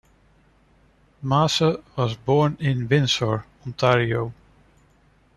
Masse 1.21 1.75
was 1.95 2.15
born 2.17 2.57
in 2.59 2.87
Windsor, 2.89 3.45
Ontario. 3.67 4.33